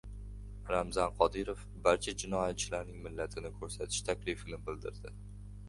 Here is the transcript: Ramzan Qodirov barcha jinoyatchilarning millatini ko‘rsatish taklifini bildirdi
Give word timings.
Ramzan 0.69 1.11
Qodirov 1.19 1.61
barcha 1.83 2.15
jinoyatchilarning 2.23 2.99
millatini 3.05 3.55
ko‘rsatish 3.61 4.03
taklifini 4.11 4.63
bildirdi 4.71 5.17